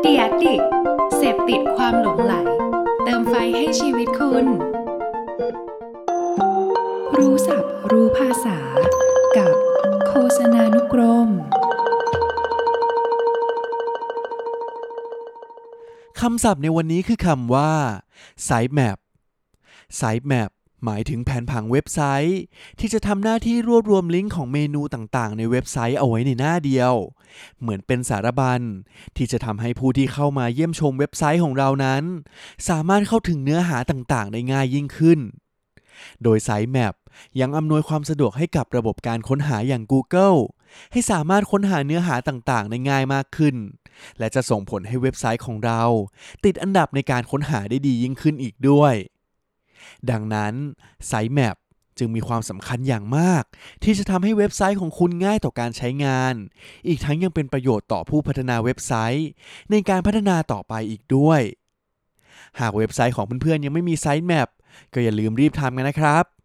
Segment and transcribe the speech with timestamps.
[0.00, 0.62] เดียดิก
[1.16, 2.34] เสพติดความหลงไหล
[3.04, 4.46] เติมไฟให้ชีวิตคุณ
[7.16, 8.58] รู้ศัพท์รู้ภาษา
[9.36, 9.54] กับ
[10.08, 11.28] โฆษณานุกรม
[16.20, 17.72] คำศัพท์ในวันนี้คือคำว่า
[18.48, 18.98] sitemap
[20.00, 20.50] sitemap
[20.84, 22.40] หมายถึงแผนผังเว็บไซต์
[22.78, 26.94] ที่จะทำหน้าที่รวบรวมลิงก์ของเมนูต่างๆ ในเว็บไซต์เอาไว้ในหน้าเดียว
[27.60, 28.60] เหมือนเป็นสารบัญ
[29.16, 32.02] ที่จะทำให้ผู้ที่เข้ามาเยี่ยมชมเว็บไซต์ของเรานั้น
[32.68, 35.20] สามารถเข้าถึงเนื้อหาต่างๆ ได้ง่ายยิ่งขึ้น
[36.22, 36.94] โดย Sitemap
[37.40, 40.38] ยังอำนวยความสะดวกให้กับระบบการค้นหาอย่าง Google
[40.92, 43.56] ให้สามารถค้นหาเนื้อหาต่างๆ ได้ง่ายมากขึ้น
[44.18, 45.82] และจะส่งผลให้เว็บไซต์ของเรา
[46.44, 48.94] ติดอันดับในการค้นหาได้ดียิ่งขึ้นอีกด้วย
[50.10, 50.54] ดังนั้น
[51.10, 51.56] Sitemap
[51.98, 53.44] จึงมีความสำคัญอย่างมาก
[53.82, 56.34] ที่จะทำให้เว็บไซต์ของคุณง่ายต่อการใช้งาน
[56.88, 59.28] อีกทั้งยังเป็นประโยชน์ต่อผู้พัฒนาเว็บไซต์
[59.70, 61.40] ในการพัฒนาต่อไปอีกด้วย
[62.60, 64.48] หากเว็บไซต์ของเพื่อนๆยังไม่มี sitemap
[64.92, 66.35] ก็อย่าลืมรีบทำกันนะครับ